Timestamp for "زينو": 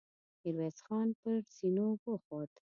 1.55-1.87